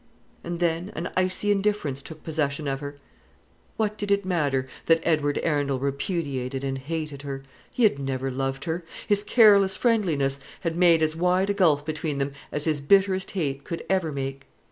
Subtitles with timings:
[0.43, 2.95] And then an icy indifference took possession of her.
[3.77, 7.43] What did it matter that Edward Arundel repudiated and hated her?
[7.71, 8.83] He had never loved her.
[9.05, 13.63] His careless friendliness had made as wide a gulf between them as his bitterest hate
[13.63, 14.47] could ever make.